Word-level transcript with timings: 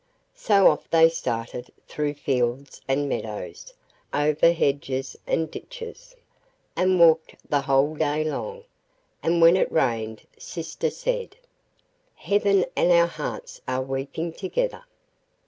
So 0.33 0.67
off 0.67 0.89
they 0.89 1.09
started 1.09 1.71
through 1.87 2.15
fields 2.15 2.81
and 2.87 3.07
meadows, 3.07 3.71
over 4.11 4.51
hedges 4.51 5.15
and 5.27 5.51
ditches, 5.51 6.15
and 6.75 6.99
walked 6.99 7.35
the 7.47 7.61
whole 7.61 7.93
day 7.95 8.23
long, 8.23 8.63
and 9.21 9.43
when 9.43 9.55
it 9.55 9.71
rained 9.71 10.23
sister 10.39 10.89
said: 10.89 11.35
'Heaven 12.15 12.65
and 12.75 12.91
our 12.91 13.05
hearts 13.05 13.61
are 13.67 13.83
weeping 13.83 14.33
together. 14.33 14.85